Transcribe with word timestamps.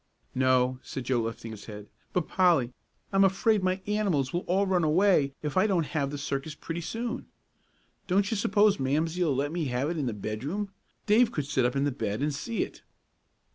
"No," 0.33 0.79
said 0.81 1.03
Joe, 1.03 1.21
lifting 1.21 1.51
his 1.51 1.65
head; 1.65 1.87
"but, 2.11 2.27
Polly, 2.27 2.73
I'm 3.13 3.23
afraid 3.23 3.61
my 3.63 3.81
animals 3.85 4.33
will 4.33 4.39
all 4.47 4.65
run 4.65 4.83
away 4.83 5.35
if 5.43 5.55
I 5.55 5.67
don't 5.67 5.85
have 5.85 6.09
the 6.09 6.17
circus 6.17 6.55
pretty 6.55 6.81
soon. 6.81 7.27
Don't 8.07 8.31
you 8.31 8.35
s'pose 8.35 8.79
Mamsie'll 8.79 9.35
let 9.35 9.51
me 9.51 9.65
have 9.65 9.91
it 9.91 9.97
in 9.99 10.07
the 10.07 10.13
bedroom 10.13 10.71
Dave 11.05 11.31
could 11.31 11.45
sit 11.45 11.65
up 11.65 11.75
in 11.75 11.83
the 11.83 11.91
bed 11.91 12.23
and 12.23 12.33
see 12.33 12.63
it." 12.63 12.81